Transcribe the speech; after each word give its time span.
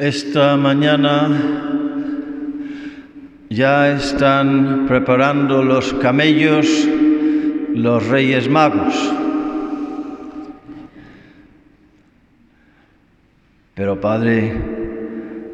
Esta 0.00 0.56
mañana 0.56 1.28
ya 3.50 3.92
están 3.92 4.86
preparando 4.88 5.62
los 5.62 5.92
camellos 5.92 6.88
los 7.74 8.08
reyes 8.08 8.48
magos. 8.48 8.94
Pero 13.74 14.00
Padre, 14.00 14.54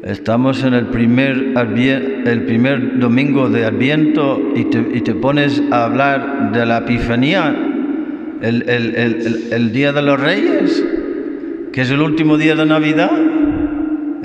estamos 0.05 0.63
en 0.63 0.75
el 0.75 0.85
primer, 0.85 1.53
el 2.25 2.43
primer 2.45 2.99
domingo 2.99 3.49
de 3.49 3.65
Adviento 3.65 4.53
y 4.55 4.63
te, 5.01 5.13
pones 5.13 5.61
a 5.71 5.83
hablar 5.83 6.53
de 6.53 6.65
la 6.65 6.77
Epifanía, 6.77 7.53
el, 8.41 8.63
el 8.65 9.73
Día 9.73 9.91
de 9.91 10.01
los 10.01 10.17
Reyes, 10.17 10.85
que 11.73 11.81
es 11.81 11.91
el 11.91 12.01
último 12.01 12.37
día 12.37 12.55
de 12.55 12.65
Navidad 12.65 13.36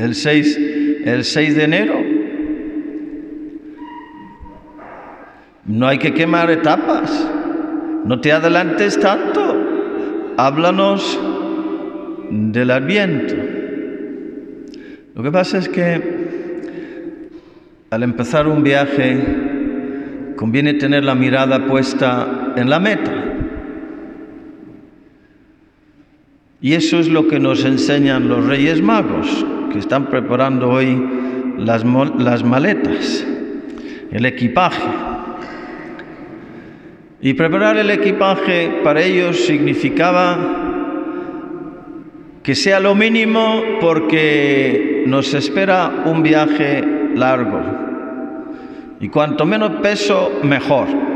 el 0.02 0.16
6, 0.16 0.60
el 1.04 1.24
6 1.24 1.56
de 1.56 1.62
enero. 1.62 1.94
No 5.64 5.86
hay 5.86 5.98
que 5.98 6.12
quemar 6.12 6.50
etapas, 6.50 7.30
no 8.04 8.20
te 8.20 8.32
adelantes 8.32 8.98
tanto, 8.98 10.34
háblanos 10.36 11.20
del 12.30 12.70
adviento. 12.72 13.34
Lo 15.14 15.22
que 15.22 15.30
pasa 15.30 15.58
es 15.58 15.68
que 15.68 16.22
al 17.90 18.02
empezar 18.02 18.48
un 18.48 18.64
viaje 18.64 19.22
conviene 20.34 20.74
tener 20.74 21.04
la 21.04 21.14
mirada 21.14 21.64
puesta 21.66 22.54
en 22.56 22.68
la 22.68 22.80
meta. 22.80 23.21
Y 26.62 26.74
eso 26.74 27.00
es 27.00 27.08
lo 27.08 27.26
que 27.26 27.40
nos 27.40 27.64
enseñan 27.64 28.28
los 28.28 28.46
Reyes 28.46 28.80
Magos 28.80 29.44
que 29.72 29.80
están 29.80 30.06
preparando 30.06 30.70
hoy 30.70 30.96
las, 31.58 31.84
maletas, 31.84 33.26
el 34.12 34.24
equipaje. 34.24 34.88
Y 37.20 37.34
preparar 37.34 37.78
el 37.78 37.90
equipaje 37.90 38.80
para 38.84 39.02
ellos 39.02 39.44
significaba 39.44 40.38
que 42.44 42.54
sea 42.54 42.78
lo 42.78 42.94
mínimo 42.94 43.62
porque 43.80 45.02
nos 45.08 45.34
espera 45.34 46.04
un 46.04 46.22
viaje 46.22 46.84
largo. 47.16 47.60
Y 49.00 49.08
cuanto 49.08 49.44
menos 49.44 49.80
peso, 49.80 50.30
mejor. 50.44 51.11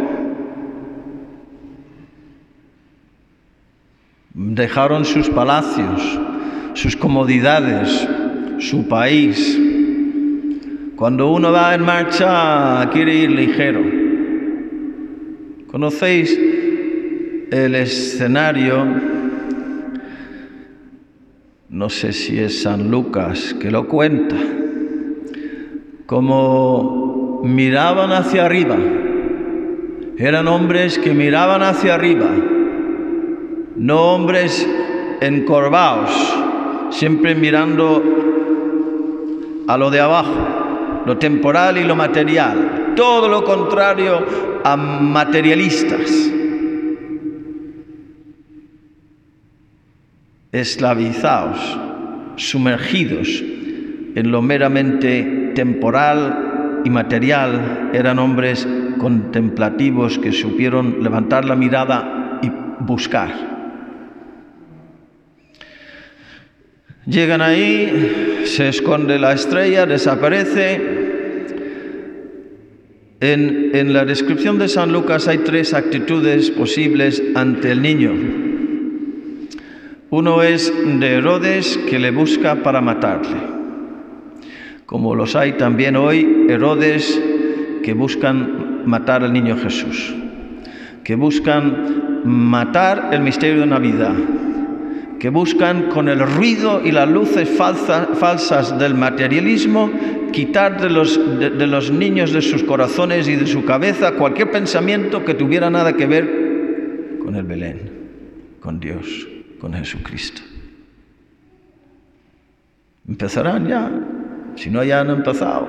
Dejaron 4.56 5.04
sus 5.04 5.28
palacios, 5.28 6.18
sus 6.72 6.96
comodidades, 6.96 8.08
su 8.58 8.88
país. 8.88 9.60
Cuando 10.96 11.30
uno 11.30 11.52
va 11.52 11.74
en 11.74 11.82
marcha 11.82 12.88
quiere 12.90 13.16
ir 13.16 13.32
ligero. 13.32 13.82
¿Conocéis 15.66 16.40
el 17.50 17.74
escenario? 17.74 18.86
No 21.68 21.90
sé 21.90 22.14
si 22.14 22.38
es 22.38 22.62
San 22.62 22.90
Lucas 22.90 23.54
que 23.60 23.70
lo 23.70 23.86
cuenta. 23.86 24.36
Como 26.06 27.42
miraban 27.44 28.10
hacia 28.10 28.46
arriba. 28.46 28.78
Eran 30.16 30.48
hombres 30.48 30.98
que 30.98 31.12
miraban 31.12 31.62
hacia 31.62 31.94
arriba. 31.94 32.45
No 33.86 34.14
hombres 34.14 34.68
encorvados, 35.20 36.10
siempre 36.90 37.36
mirando 37.36 38.02
a 39.68 39.78
lo 39.78 39.90
de 39.90 40.00
abajo, 40.00 41.04
lo 41.06 41.18
temporal 41.18 41.78
y 41.78 41.84
lo 41.84 41.94
material, 41.94 42.94
todo 42.96 43.28
lo 43.28 43.44
contrario 43.44 44.26
a 44.64 44.76
materialistas. 44.76 46.32
Esclavizados, 50.50 51.78
sumergidos 52.34 53.44
en 54.16 54.32
lo 54.32 54.42
meramente 54.42 55.52
temporal 55.54 56.82
y 56.84 56.90
material, 56.90 57.90
eran 57.92 58.18
hombres 58.18 58.66
contemplativos 58.98 60.18
que 60.18 60.32
supieron 60.32 61.04
levantar 61.04 61.44
la 61.44 61.54
mirada 61.54 62.40
y 62.42 62.50
buscar. 62.82 63.55
Llegan 67.06 67.40
ahí, 67.40 68.42
se 68.46 68.68
esconde 68.68 69.20
la 69.20 69.32
estrella, 69.32 69.86
desaparece. 69.86 70.96
En, 73.20 73.92
la 73.92 74.04
descripción 74.04 74.58
de 74.58 74.68
San 74.68 74.92
Lucas 74.92 75.28
hay 75.28 75.38
tres 75.38 75.72
actitudes 75.72 76.50
posibles 76.50 77.22
ante 77.36 77.70
el 77.70 77.80
niño. 77.80 78.12
Uno 80.10 80.42
es 80.42 80.72
de 80.84 81.14
Herodes 81.14 81.78
que 81.88 82.00
le 82.00 82.10
busca 82.10 82.56
para 82.56 82.80
matarle, 82.80 83.36
como 84.84 85.14
los 85.14 85.36
hay 85.36 85.52
también 85.52 85.96
hoy 85.96 86.46
Herodes 86.48 87.20
que 87.82 87.94
buscan 87.94 88.82
matar 88.84 89.22
al 89.22 89.32
niño 89.32 89.56
Jesús, 89.56 90.14
que 91.04 91.14
buscan 91.14 92.22
matar 92.24 93.10
el 93.12 93.20
misterio 93.20 93.60
de 93.60 93.66
Navidad, 93.66 94.14
que 95.18 95.30
buscan 95.30 95.88
con 95.88 96.08
el 96.08 96.20
ruido 96.20 96.82
y 96.84 96.92
las 96.92 97.08
luces 97.08 97.48
falsas 97.48 98.78
del 98.78 98.94
materialismo 98.94 99.90
quitar 100.32 100.80
de 100.80 100.90
los, 100.90 101.18
de 101.38 101.66
los 101.66 101.90
niños 101.90 102.32
de 102.32 102.42
sus 102.42 102.62
corazones 102.62 103.26
y 103.28 103.36
de 103.36 103.46
su 103.46 103.64
cabeza 103.64 104.12
cualquier 104.12 104.50
pensamiento 104.50 105.24
que 105.24 105.34
tuviera 105.34 105.70
nada 105.70 105.94
que 105.94 106.06
ver 106.06 107.18
con 107.24 107.34
el 107.34 107.44
Belén, 107.44 107.90
con 108.60 108.78
Dios, 108.78 109.26
con 109.58 109.72
Jesucristo. 109.72 110.42
Empezarán 113.08 113.66
ya, 113.66 113.90
si 114.56 114.68
no 114.68 114.82
ya 114.82 115.00
han 115.00 115.10
empezado. 115.10 115.68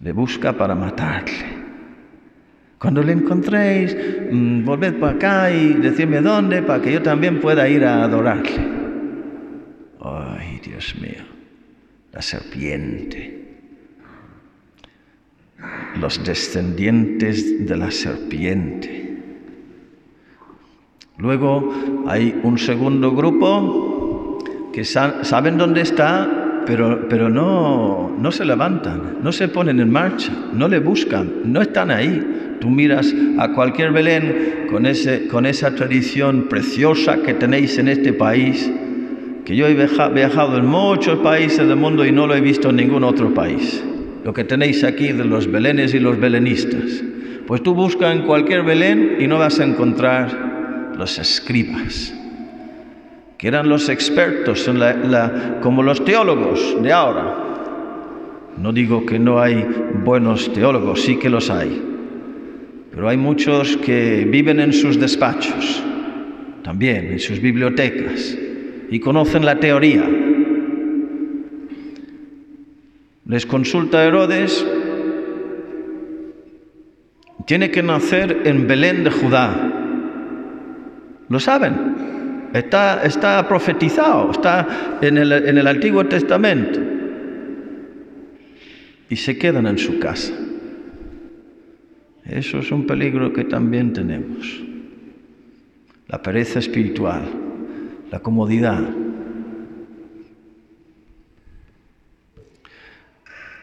Le 0.00 0.12
busca 0.12 0.52
para 0.52 0.74
matarle. 0.74 1.57
Cuando 2.78 3.02
le 3.02 3.12
encontréis, 3.12 3.96
mm, 4.30 4.64
volved 4.64 4.94
para 5.00 5.12
acá 5.12 5.50
y 5.50 5.74
decidme 5.74 6.20
dónde 6.20 6.62
para 6.62 6.80
que 6.80 6.92
yo 6.92 7.02
también 7.02 7.40
pueda 7.40 7.68
ir 7.68 7.84
a 7.84 8.04
adorarle. 8.04 8.50
Ay, 10.00 10.60
Dios 10.64 10.94
mío, 11.00 11.24
la 12.12 12.22
serpiente. 12.22 13.34
Los 16.00 16.22
descendientes 16.24 17.66
de 17.66 17.76
la 17.76 17.90
serpiente. 17.90 19.08
Luego 21.16 21.74
hay 22.06 22.38
un 22.44 22.58
segundo 22.58 23.10
grupo 23.10 24.38
que 24.72 24.84
saben 24.84 25.58
dónde 25.58 25.80
está, 25.80 26.62
pero, 26.64 27.08
pero 27.08 27.28
no, 27.28 28.14
no 28.16 28.30
se 28.30 28.44
levantan, 28.44 29.18
no 29.20 29.32
se 29.32 29.48
ponen 29.48 29.80
en 29.80 29.90
marcha, 29.90 30.32
no 30.52 30.68
le 30.68 30.78
buscan, 30.78 31.52
no 31.52 31.60
están 31.60 31.90
ahí. 31.90 32.37
Tú 32.60 32.70
miras 32.70 33.14
a 33.38 33.52
cualquier 33.52 33.92
Belén 33.92 34.66
con, 34.70 34.86
ese, 34.86 35.28
con 35.28 35.46
esa 35.46 35.74
tradición 35.74 36.48
preciosa 36.48 37.22
que 37.22 37.34
tenéis 37.34 37.78
en 37.78 37.88
este 37.88 38.12
país, 38.12 38.70
que 39.44 39.56
yo 39.56 39.66
he 39.66 39.74
viajado 39.74 40.58
en 40.58 40.66
muchos 40.66 41.20
países 41.20 41.66
del 41.66 41.76
mundo 41.76 42.04
y 42.04 42.12
no 42.12 42.26
lo 42.26 42.34
he 42.34 42.40
visto 42.40 42.70
en 42.70 42.76
ningún 42.76 43.04
otro 43.04 43.32
país. 43.32 43.82
Lo 44.24 44.32
que 44.32 44.44
tenéis 44.44 44.84
aquí 44.84 45.12
de 45.12 45.24
los 45.24 45.50
Belenes 45.50 45.94
y 45.94 46.00
los 46.00 46.18
belenistas. 46.18 47.02
Pues 47.46 47.62
tú 47.62 47.74
busca 47.74 48.12
en 48.12 48.22
cualquier 48.22 48.62
Belén 48.62 49.16
y 49.20 49.26
no 49.26 49.38
vas 49.38 49.58
a 49.58 49.64
encontrar 49.64 50.92
los 50.98 51.18
escribas, 51.18 52.12
que 53.38 53.48
eran 53.48 53.68
los 53.68 53.88
expertos, 53.88 54.68
en 54.68 54.80
la, 54.80 55.60
como 55.62 55.82
los 55.82 56.04
teólogos 56.04 56.76
de 56.82 56.92
ahora. 56.92 57.36
No 58.58 58.72
digo 58.72 59.06
que 59.06 59.18
no 59.18 59.40
hay 59.40 59.66
buenos 60.04 60.52
teólogos, 60.52 61.02
sí 61.02 61.16
que 61.16 61.30
los 61.30 61.48
hay. 61.48 61.87
Pero 62.98 63.10
hay 63.10 63.16
muchos 63.16 63.76
que 63.76 64.26
viven 64.28 64.58
en 64.58 64.72
sus 64.72 64.98
despachos, 64.98 65.80
también 66.64 67.12
en 67.12 67.20
sus 67.20 67.40
bibliotecas, 67.40 68.36
y 68.90 68.98
conocen 68.98 69.46
la 69.46 69.60
teoría. 69.60 70.02
Les 73.24 73.46
consulta 73.46 74.04
Herodes, 74.04 74.66
tiene 77.46 77.70
que 77.70 77.84
nacer 77.84 78.42
en 78.44 78.66
Belén 78.66 79.04
de 79.04 79.10
Judá. 79.12 79.54
Lo 81.28 81.38
saben, 81.38 82.50
está, 82.52 83.04
está 83.04 83.46
profetizado, 83.46 84.32
está 84.32 84.98
en 85.00 85.18
el, 85.18 85.30
en 85.30 85.56
el 85.56 85.68
Antiguo 85.68 86.04
Testamento. 86.06 86.80
Y 89.08 89.14
se 89.14 89.38
quedan 89.38 89.68
en 89.68 89.78
su 89.78 90.00
casa. 90.00 90.32
Eso 92.28 92.58
es 92.58 92.70
un 92.70 92.86
peligro 92.86 93.32
que 93.32 93.44
también 93.44 93.94
tenemos. 93.94 94.62
La 96.08 96.22
pereza 96.22 96.58
espiritual, 96.58 97.22
la 98.10 98.20
comodidad. 98.20 98.86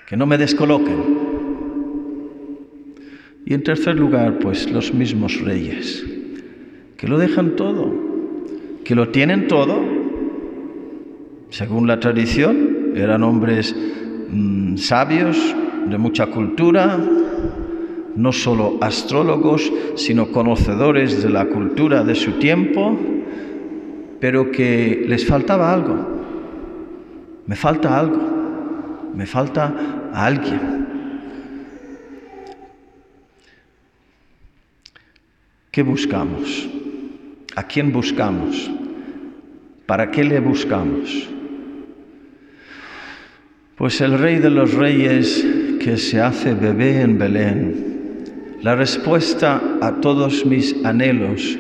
Que 0.07 0.17
no 0.17 0.25
me 0.25 0.37
descoloquen. 0.37 1.25
Y 3.45 3.53
en 3.53 3.63
tercer 3.63 3.95
lugar, 3.95 4.39
pues 4.39 4.71
los 4.71 4.91
mismos 4.91 5.39
reyes, 5.41 6.03
que 6.97 7.07
lo 7.07 7.19
dejan 7.19 7.55
todo, 7.55 7.93
que 8.83 8.95
lo 8.95 9.09
tienen 9.09 9.47
todo. 9.47 9.79
Según 11.51 11.85
la 11.85 11.99
tradición, 11.99 12.93
eran 12.95 13.21
hombres 13.21 13.75
mm, 14.29 14.77
sabios, 14.77 15.55
de 15.87 15.97
mucha 15.99 16.27
cultura, 16.27 16.99
no 18.15 18.31
solo 18.31 18.77
astrólogos, 18.81 19.71
sino 19.95 20.31
conocedores 20.31 21.21
de 21.21 21.29
la 21.29 21.45
cultura 21.45 22.03
de 22.03 22.15
su 22.15 22.33
tiempo, 22.33 22.97
pero 24.19 24.51
que 24.51 25.05
les 25.07 25.25
faltaba 25.25 25.73
algo. 25.73 26.15
Me 27.45 27.55
falta 27.55 27.99
algo, 27.99 29.11
me 29.13 29.25
falta 29.25 29.73
alguien. 30.13 30.85
¿Qué 35.71 35.83
buscamos? 35.83 36.69
¿A 37.55 37.63
quién 37.63 37.91
buscamos? 37.91 38.71
¿Para 39.85 40.09
qué 40.09 40.23
le 40.23 40.39
buscamos? 40.39 41.29
Pues 43.75 43.99
el 43.99 44.17
rey 44.17 44.39
de 44.39 44.49
los 44.49 44.73
reyes 44.73 45.45
que 45.81 45.97
se 45.97 46.21
hace 46.21 46.53
bebé 46.53 47.01
en 47.01 47.19
Belén, 47.19 47.94
la 48.65 48.73
respuesta 48.73 49.61
a 49.79 50.01
todos 50.01 50.43
mis 50.43 50.83
anhelos, 50.83 51.55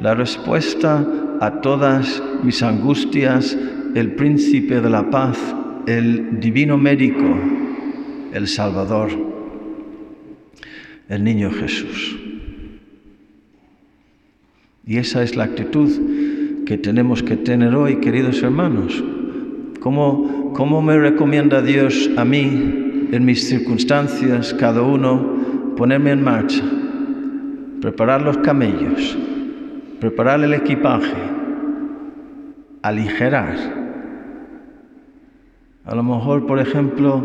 la 0.00 0.14
respuesta 0.14 1.04
a 1.40 1.60
todas 1.60 2.22
mis 2.44 2.62
angustias, 2.62 3.58
el 3.96 4.14
príncipe 4.14 4.80
de 4.80 4.88
la 4.88 5.10
paz, 5.10 5.36
el 5.88 6.38
divino 6.38 6.78
médico, 6.78 7.24
el 8.32 8.46
Salvador, 8.46 9.10
el 11.08 11.24
niño 11.24 11.50
Jesús. 11.50 12.20
Y 14.86 14.98
esa 14.98 15.24
es 15.24 15.34
la 15.34 15.42
actitud 15.42 15.90
que 16.66 16.78
tenemos 16.78 17.24
que 17.24 17.36
tener 17.36 17.74
hoy, 17.74 17.96
queridos 17.96 18.44
hermanos. 18.44 19.02
¿Cómo, 19.80 20.52
cómo 20.54 20.82
me 20.82 20.96
recomienda 21.00 21.62
Dios 21.62 22.10
a 22.16 22.24
mí, 22.24 23.08
en 23.10 23.24
mis 23.24 23.48
circunstancias, 23.48 24.54
cada 24.54 24.82
uno, 24.82 25.42
ponerme 25.76 26.12
en 26.12 26.22
marcha? 26.22 26.62
Preparar 27.80 28.22
los 28.22 28.38
camellos, 28.38 29.16
preparar 30.00 30.42
el 30.42 30.54
equipaje, 30.54 31.16
aligerar. 32.82 33.56
A 35.84 35.94
lo 35.94 36.02
mejor, 36.02 36.46
por 36.46 36.58
ejemplo, 36.58 37.22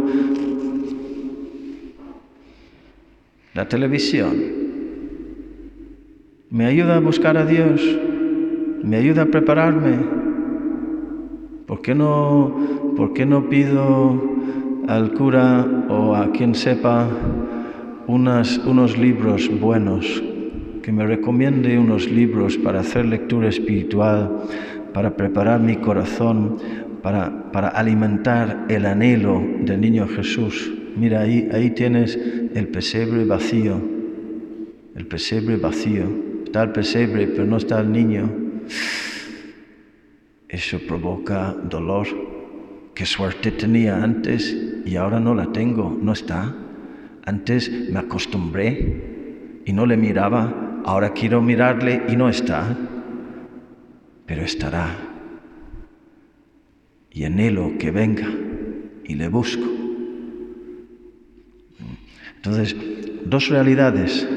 la 3.53 3.67
televisión 3.67 4.33
me 6.49 6.65
ayuda 6.65 6.97
a 6.97 6.99
buscar 6.99 7.37
a 7.37 7.45
Dios, 7.45 7.81
me 8.83 8.97
ayuda 8.97 9.23
a 9.23 9.25
prepararme. 9.27 9.97
¿Por 11.67 11.81
qué 11.81 11.93
no, 11.93 12.55
por 12.97 13.13
qué 13.13 13.25
no 13.25 13.47
pido 13.47 14.19
al 14.87 15.13
cura 15.13 15.65
o 15.87 16.15
a 16.15 16.31
quien 16.31 16.55
sepa 16.55 17.07
unos 18.09 18.97
libros 18.97 19.49
buenos, 19.59 20.23
que 20.81 20.91
me 20.91 21.05
recomiende 21.05 21.77
unos 21.77 22.09
libros 22.09 22.57
para 22.57 22.79
hacer 22.79 23.05
lectura 23.05 23.49
espiritual, 23.49 24.45
para 24.93 25.15
preparar 25.15 25.59
mi 25.59 25.75
corazón, 25.75 26.57
para, 27.03 27.51
para 27.51 27.67
alimentar 27.69 28.65
el 28.69 28.85
anhelo 28.85 29.43
del 29.61 29.81
niño 29.81 30.07
Jesús? 30.07 30.71
Mira, 30.97 31.21
ahí, 31.21 31.47
ahí 31.53 31.69
tienes 31.69 32.17
el 32.55 32.67
pesebre 32.69 33.25
vacío, 33.25 33.79
el 34.95 35.05
pesebre 35.05 35.57
vacío. 35.57 36.05
Está 36.45 36.63
el 36.63 36.71
pesebre, 36.71 37.27
pero 37.27 37.45
no 37.45 37.57
está 37.57 37.79
el 37.79 37.91
niño. 37.91 38.27
Eso 40.47 40.79
provoca 40.87 41.55
dolor. 41.69 42.07
Qué 42.95 43.05
suerte 43.05 43.51
tenía 43.51 44.03
antes 44.03 44.57
y 44.83 44.95
ahora 44.95 45.19
no 45.19 45.35
la 45.35 45.51
tengo, 45.51 45.95
no 46.01 46.11
está. 46.11 46.55
Antes 47.29 47.69
me 47.91 47.99
acostumbré 47.99 49.61
y 49.63 49.71
no 49.71 49.85
le 49.85 49.97
miraba, 49.97 50.81
ahora 50.83 51.13
quiero 51.13 51.43
mirarle 51.43 52.01
y 52.09 52.15
no 52.15 52.27
está, 52.27 52.75
pero 54.25 54.41
estará. 54.41 54.97
Y 57.11 57.25
anhelo 57.25 57.73
que 57.77 57.91
venga 57.91 58.27
y 59.03 59.13
le 59.13 59.27
busco. 59.27 59.63
Entonces, 62.37 62.75
dos 63.25 63.49
realidades 63.49 64.27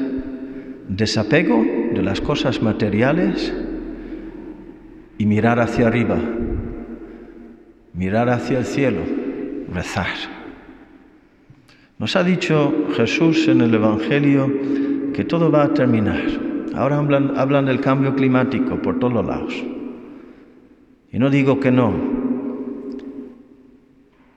desapego 0.87 1.65
de 1.95 2.03
las 2.03 2.21
cosas 2.21 2.61
materiales 2.61 3.51
y 5.17 5.25
mirar 5.25 5.59
hacia 5.59 5.87
arriba, 5.87 6.19
mirar 7.95 8.29
hacia 8.29 8.59
el 8.59 8.65
cielo, 8.65 9.01
rezar. 9.73 10.42
Nos 11.99 12.15
ha 12.15 12.23
dicho 12.23 12.73
Jesús 12.95 13.47
en 13.47 13.61
el 13.61 13.73
Evangelio 13.73 14.51
que 15.13 15.23
todo 15.23 15.51
va 15.51 15.63
a 15.63 15.73
terminar. 15.73 16.21
Ahora 16.75 16.97
hablan, 16.97 17.65
del 17.65 17.79
cambio 17.79 18.15
climático 18.15 18.81
por 18.81 18.99
todos 18.99 19.25
lados. 19.25 19.53
Y 21.11 21.19
no 21.19 21.29
digo 21.29 21.59
que 21.59 21.71
no, 21.71 21.93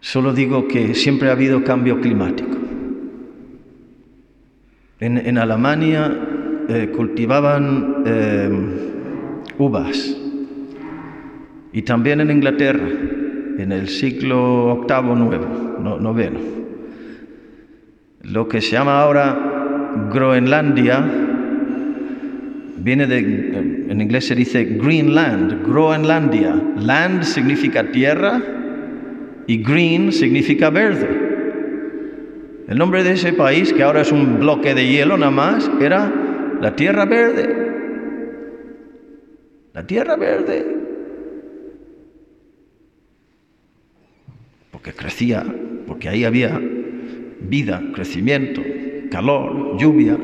solo 0.01 0.35
digo 0.35 0.69
que 0.69 0.95
siempre 0.95 1.31
ha 1.31 1.33
habido 1.33 1.65
cambio 1.65 2.01
climático. 2.01 2.57
En, 5.01 5.17
en 5.17 5.39
Alemania 5.39 6.15
eh, 6.69 6.93
cultivaban 6.95 8.03
eh, 8.05 8.51
uvas. 9.59 10.17
Y 11.73 11.83
también 11.83 12.21
en 12.21 12.31
Inglaterra, 12.31 12.87
en 13.59 13.73
el 13.73 13.89
siglo 13.89 14.73
octavo, 14.73 15.15
nuevo, 15.15 15.47
noveno. 16.01 16.66
Lo 18.31 18.49
que 18.49 18.61
se 18.61 18.73
llama 18.73 19.01
ahora 19.01 20.09
Groenlandia 20.13 21.05
viene 22.79 23.07
de, 23.07 23.19
en 23.89 24.01
inglés 24.01 24.27
se 24.27 24.35
dice 24.35 24.65
Greenland, 24.65 25.65
Groenlandia. 25.65 26.55
Land 26.77 27.23
significa 27.23 27.91
tierra 27.93 28.43
y 29.47 29.63
green 29.63 30.13
significa 30.13 30.71
verde. 30.71 31.09
El 32.69 32.79
nombre 32.79 33.05
de 33.05 33.13
ese 33.13 33.33
país, 33.33 33.73
que 33.73 33.85
ahora 33.85 34.01
es 34.01 34.11
un 34.11 34.41
bloque 34.41 34.75
de 34.75 34.89
hielo 34.89 35.17
nada 35.17 35.31
más, 35.31 35.71
era 35.81 36.13
la 36.61 36.75
tierra 36.75 37.05
verde. 37.05 37.55
La 39.73 39.87
tierra 39.87 40.17
verde. 40.17 40.67
Porque 44.73 44.93
crecía, 44.93 45.45
porque 45.87 46.09
ahí 46.09 46.25
había 46.25 46.61
vida, 47.49 47.83
crecimiento, 47.95 48.63
calor, 49.11 49.77
lluvia. 49.79 50.17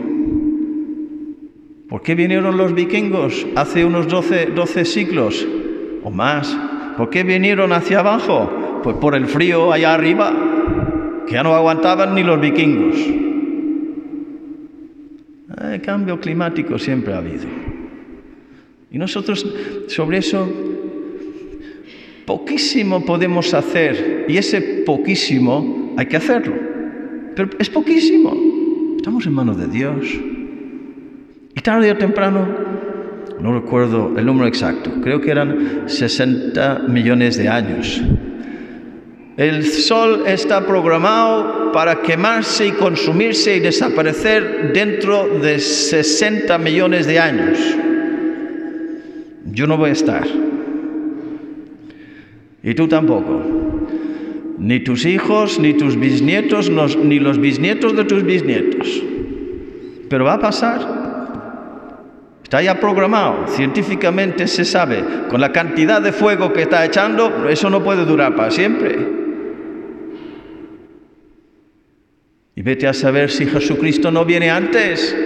¿Por 1.88 2.02
qué 2.02 2.14
vinieron 2.14 2.56
los 2.56 2.74
vikingos 2.74 3.46
hace 3.54 3.84
unos 3.84 4.08
12, 4.08 4.46
12 4.46 4.84
siglos 4.84 5.46
o 6.02 6.10
más? 6.10 6.56
¿Por 6.96 7.10
qué 7.10 7.22
vinieron 7.22 7.72
hacia 7.72 8.00
abajo? 8.00 8.80
Pues 8.82 8.96
por 8.96 9.14
el 9.14 9.26
frío 9.26 9.72
allá 9.72 9.94
arriba, 9.94 10.32
que 11.26 11.34
ya 11.34 11.42
no 11.42 11.54
aguantaban 11.54 12.14
ni 12.14 12.22
los 12.22 12.40
vikingos. 12.40 12.96
El 15.70 15.80
cambio 15.82 16.18
climático 16.18 16.78
siempre 16.78 17.12
ha 17.12 17.18
habido. 17.18 17.44
Y 18.90 18.98
nosotros 18.98 19.46
sobre 19.88 20.18
eso 20.18 20.48
poquísimo 22.26 23.04
podemos 23.04 23.52
hacer. 23.54 24.26
Y 24.28 24.36
ese 24.36 24.60
poquísimo 24.84 25.94
hay 25.96 26.06
que 26.06 26.16
hacerlo. 26.16 26.71
Pero 27.34 27.50
es 27.58 27.70
poquísimo. 27.70 28.34
Estamos 28.96 29.26
en 29.26 29.32
manos 29.32 29.58
de 29.58 29.66
Dios. 29.66 30.06
Y 31.54 31.60
tarde 31.60 31.90
o 31.90 31.96
temprano, 31.96 32.46
no 33.40 33.52
recuerdo 33.52 34.12
el 34.16 34.24
número 34.24 34.46
exacto, 34.46 34.90
creo 35.02 35.20
que 35.20 35.30
eran 35.30 35.82
60 35.86 36.84
millones 36.88 37.36
de 37.36 37.48
años. 37.48 38.00
El 39.36 39.64
Sol 39.64 40.24
está 40.26 40.66
programado 40.66 41.72
para 41.72 42.02
quemarse 42.02 42.68
y 42.68 42.72
consumirse 42.72 43.56
y 43.56 43.60
desaparecer 43.60 44.72
dentro 44.72 45.40
de 45.40 45.58
60 45.58 46.56
millones 46.58 47.06
de 47.06 47.18
años. 47.18 47.58
Yo 49.46 49.66
no 49.66 49.76
voy 49.76 49.90
a 49.90 49.92
estar. 49.92 50.26
Y 52.62 52.74
tú 52.74 52.88
tampoco. 52.88 53.62
Ni 54.62 54.78
tus 54.78 55.04
hijos, 55.07 55.59
ni 55.59 55.75
tus 55.75 55.99
bisnietos, 55.99 56.71
ni 56.71 57.19
los 57.19 57.40
bisnietos 57.40 57.97
de 57.97 58.04
tus 58.04 58.23
bisnietos. 58.23 59.02
Pero 60.09 60.25
va 60.25 60.35
a 60.35 60.38
pasar. 60.38 61.02
Está 62.45 62.62
ya 62.62 62.78
programado, 62.78 63.49
científicamente 63.49 64.47
se 64.47 64.64
sabe, 64.64 65.02
con 65.28 65.40
la 65.40 65.50
cantidad 65.50 66.00
de 66.00 66.12
fuego 66.12 66.52
que 66.52 66.62
está 66.62 66.85
echando, 66.85 67.49
eso 67.49 67.71
no 67.71 67.83
puede 67.83 68.04
durar 68.04 68.37
para 68.37 68.52
siempre. 68.52 68.99
Y 72.54 72.62
vete 72.62 72.87
a 72.87 72.92
saber 72.92 73.31
si 73.31 73.47
Jesucristo 73.47 74.12
no 74.12 74.25
viene 74.25 74.49
antes. 74.49 75.16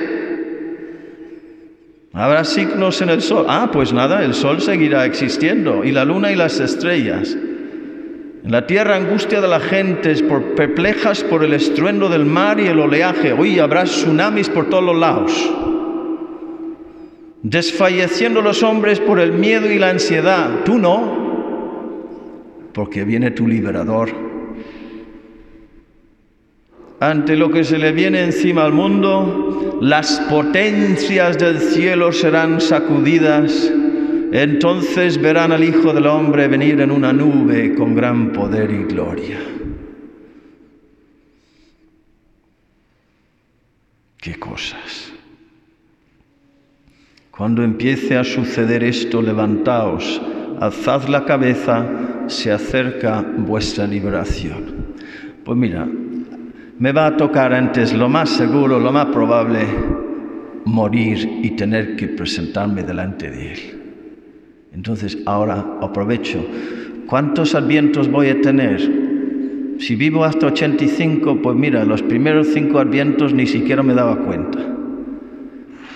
Habrá 2.15 2.43
signos 2.45 3.03
en 3.03 3.11
el 3.11 3.21
sol. 3.21 3.45
Ah, 3.51 3.69
pues 3.71 3.93
nada, 3.93 4.25
el 4.25 4.33
sol 4.33 4.63
seguirá 4.63 5.05
existiendo 5.05 5.85
y 5.85 5.93
la 5.93 6.07
luna 6.07 6.33
y 6.33 6.37
las 6.37 6.59
estrellas. 6.59 7.37
En 8.47 8.53
la 8.53 8.65
tierra 8.65 8.95
angustia 8.95 9.41
de 9.41 9.49
la 9.49 9.59
gente, 9.59 10.15
por, 10.23 10.55
perplejas 10.55 11.25
por 11.25 11.43
el 11.43 11.53
estruendo 11.53 12.09
del 12.09 12.25
mar 12.25 12.61
y 12.61 12.69
el 12.69 12.79
oleaje. 12.79 13.33
Hoy 13.33 13.59
habrá 13.59 13.83
tsunamis 13.83 14.49
por 14.49 14.71
todos 14.71 14.85
los 14.85 14.97
lados. 14.97 15.53
Desfalleciendo 17.43 18.43
los 18.43 18.63
hombres 18.63 19.01
por 19.01 19.19
el 19.19 19.33
miedo 19.33 19.69
y 19.69 19.81
la 19.81 19.91
ansiedad. 19.91 20.61
Tú 20.65 20.79
no, 20.79 21.99
porque 22.73 23.03
viene 23.03 23.33
tu 23.33 23.49
liberador. 23.49 24.11
Ante 27.01 27.35
lo 27.35 27.51
que 27.51 27.65
se 27.65 27.79
le 27.79 27.91
viene 27.91 28.23
encima 28.23 28.65
al 28.65 28.73
mundo, 28.73 29.77
las 29.81 30.21
potencias 30.31 31.37
del 31.37 31.59
cielo 31.59 32.13
serán 32.13 32.61
sacudidas 32.61 33.73
entonces 34.33 35.21
verán 35.21 35.53
al 35.53 35.63
Hijo 35.63 35.93
del 35.93 36.07
Hombre 36.07 36.49
venir 36.49 36.81
en 36.81 36.91
una 36.91 37.13
nube 37.13 37.75
con 37.75 37.95
gran 37.95 38.33
poder 38.33 38.71
y 38.71 38.85
gloria. 38.85 39.39
¿Qué 44.19 44.35
cosas? 44.39 45.13
Cuando 47.31 47.63
empiece 47.63 48.17
a 48.17 48.25
suceder 48.25 48.83
esto, 48.83 49.21
levantaos, 49.21 50.21
alzad 50.59 51.07
la 51.09 51.25
cabeza, 51.25 51.87
se 52.27 52.51
acerca 52.51 53.21
vuestra 53.21 53.87
liberación. 53.87 54.95
Pues 55.45 55.57
mira, 55.57 55.87
me 56.79 56.93
va 56.93 57.07
a 57.07 57.17
tocar 57.17 57.53
antes 57.53 57.93
lo 57.93 58.09
más 58.09 58.31
seguro, 58.31 58.81
lo 58.81 58.91
más 58.91 59.07
probable, 59.07 59.67
morir 60.65 61.41
y 61.43 61.51
tener 61.51 61.95
que 61.95 62.09
presentarme 62.09 62.83
delante 62.83 63.31
de 63.31 63.53
Él. 63.53 63.76
Entonces 64.77 65.19
ahora 65.25 65.65
aprovecho. 65.81 66.45
¿Cuántos 67.07 67.55
advientos 67.55 68.11
voy 68.11 68.29
a 68.29 68.41
tener? 68.41 68.81
Si 69.79 69.97
vivo 69.97 70.25
hasta 70.25 70.47
85, 70.47 71.41
pues 71.43 71.57
mira, 71.57 71.85
los 71.85 72.03
primeros 72.03 72.49
cinco 72.49 72.79
advientos 72.79 73.33
ni 73.33 73.47
siquiera 73.47 73.83
me 73.83 73.95
daba 73.95 74.19
cuenta. 74.19 74.59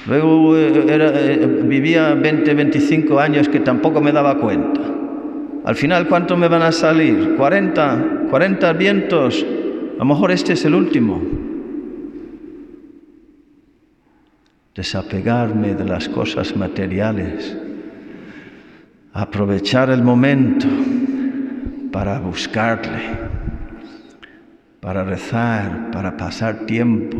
Luego 0.06 0.56
eh, 0.56 0.72
eh, 0.88 1.62
vivía 1.66 2.14
20, 2.14 2.54
25 2.54 3.20
años 3.20 3.48
que 3.48 3.60
tampoco 3.60 4.00
me 4.00 4.12
daba 4.12 4.38
cuenta. 4.38 4.80
Al 5.64 5.76
final, 5.76 6.08
¿cuántos 6.08 6.38
me 6.38 6.48
van 6.48 6.62
a 6.62 6.72
salir? 6.72 7.34
40, 7.36 8.28
40 8.30 8.68
advientos. 8.68 9.44
A 9.94 9.98
lo 9.98 10.04
mejor 10.06 10.30
este 10.30 10.54
es 10.54 10.64
el 10.64 10.74
último. 10.74 11.22
Desapegarme 14.74 15.74
de 15.74 15.84
las 15.84 16.08
cosas 16.08 16.56
materiales 16.56 17.56
aprovechar 19.12 19.90
el 19.90 20.02
momento 20.02 20.66
para 21.90 22.20
buscarle, 22.20 23.00
para 24.80 25.04
rezar, 25.04 25.90
para 25.90 26.16
pasar 26.16 26.66
tiempo, 26.66 27.16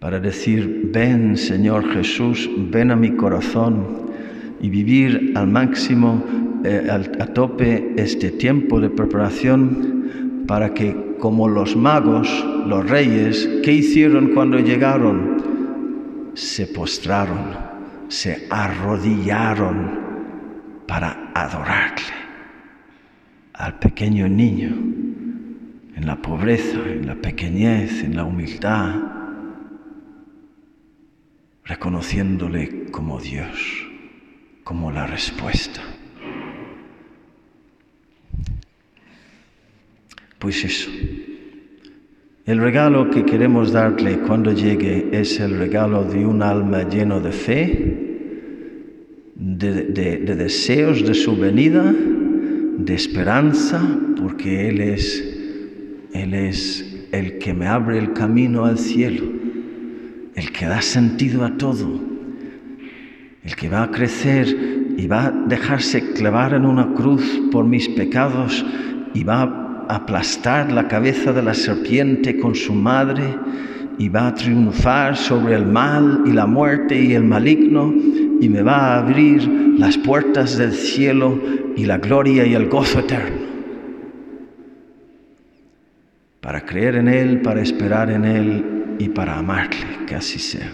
para 0.00 0.18
decir, 0.18 0.90
ven 0.92 1.36
Señor 1.36 1.88
Jesús, 1.92 2.50
ven 2.70 2.90
a 2.90 2.96
mi 2.96 3.12
corazón 3.12 4.10
y 4.60 4.68
vivir 4.68 5.32
al 5.36 5.46
máximo, 5.46 6.24
eh, 6.64 6.88
a 6.90 7.26
tope 7.26 7.94
este 7.96 8.30
tiempo 8.30 8.80
de 8.80 8.90
preparación 8.90 10.44
para 10.48 10.74
que 10.74 11.14
como 11.20 11.48
los 11.48 11.76
magos, 11.76 12.44
los 12.66 12.88
reyes, 12.88 13.48
¿qué 13.62 13.72
hicieron 13.72 14.28
cuando 14.34 14.58
llegaron? 14.58 16.32
Se 16.34 16.66
postraron, 16.66 17.56
se 18.08 18.46
arrodillaron 18.50 20.03
para 20.86 21.30
adorarle 21.34 22.14
al 23.54 23.78
pequeño 23.78 24.28
niño 24.28 24.70
en 25.96 26.06
la 26.06 26.16
pobreza, 26.16 26.78
en 26.86 27.06
la 27.06 27.14
pequeñez, 27.14 28.02
en 28.02 28.16
la 28.16 28.24
humildad, 28.24 29.00
reconociéndole 31.64 32.90
como 32.90 33.20
Dios, 33.20 33.86
como 34.64 34.90
la 34.90 35.06
respuesta. 35.06 35.80
Pues 40.38 40.64
eso, 40.64 40.90
el 42.44 42.58
regalo 42.58 43.08
que 43.10 43.24
queremos 43.24 43.72
darle 43.72 44.18
cuando 44.18 44.52
llegue 44.52 45.08
es 45.12 45.40
el 45.40 45.58
regalo 45.58 46.04
de 46.04 46.26
un 46.26 46.42
alma 46.42 46.82
lleno 46.82 47.20
de 47.20 47.32
fe, 47.32 48.13
de, 49.72 50.18
deseos 50.36 51.04
de 51.06 51.14
su 51.14 51.36
venida, 51.36 51.92
de 51.92 52.94
esperanza, 52.94 53.80
porque 54.20 54.68
Él 54.68 54.80
es, 54.80 55.22
Él 56.12 56.34
es 56.34 57.06
el 57.12 57.38
que 57.38 57.54
me 57.54 57.66
abre 57.66 57.98
el 57.98 58.12
camino 58.12 58.64
al 58.64 58.78
cielo, 58.78 59.24
el 60.34 60.52
que 60.52 60.66
da 60.66 60.82
sentido 60.82 61.44
a 61.44 61.56
todo, 61.56 62.00
el 63.44 63.56
que 63.56 63.68
va 63.68 63.84
a 63.84 63.90
crecer 63.90 64.46
y 64.96 65.06
va 65.06 65.26
a 65.26 65.30
dejarse 65.30 66.12
clavar 66.12 66.54
en 66.54 66.64
una 66.64 66.94
cruz 66.94 67.40
por 67.52 67.64
mis 67.64 67.88
pecados 67.88 68.64
y 69.12 69.22
va 69.22 69.42
a 69.42 69.96
aplastar 69.96 70.72
la 70.72 70.88
cabeza 70.88 71.32
de 71.32 71.42
la 71.42 71.54
serpiente 71.54 72.38
con 72.38 72.54
su 72.54 72.74
madre 72.74 73.22
y 73.98 74.08
va 74.08 74.28
a 74.28 74.34
triunfar 74.34 75.16
sobre 75.16 75.54
el 75.54 75.66
mal 75.66 76.22
y 76.26 76.32
la 76.32 76.46
muerte 76.46 77.00
y 77.00 77.14
el 77.14 77.24
maligno 77.24 77.92
y 78.40 78.48
me 78.48 78.62
va 78.62 78.76
a 78.76 78.98
abrir 78.98 79.46
las 79.78 79.96
puertas 79.98 80.58
del 80.58 80.72
cielo 80.72 81.40
y 81.76 81.84
la 81.84 81.98
gloria 81.98 82.46
y 82.46 82.54
el 82.54 82.68
gozo 82.68 83.00
eterno. 83.00 83.54
Para 86.40 86.64
creer 86.64 86.96
en 86.96 87.08
Él, 87.08 87.40
para 87.40 87.62
esperar 87.62 88.10
en 88.10 88.24
Él 88.24 88.96
y 88.98 89.08
para 89.08 89.38
amarle, 89.38 90.04
que 90.06 90.14
así 90.14 90.38
sea. 90.38 90.70